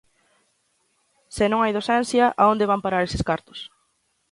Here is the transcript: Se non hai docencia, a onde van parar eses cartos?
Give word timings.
Se 1.35 1.45
non 1.51 1.59
hai 1.61 1.71
docencia, 1.77 2.25
a 2.41 2.43
onde 2.51 2.69
van 2.71 2.83
parar 2.83 3.01
eses 3.03 3.25
cartos? 3.29 3.59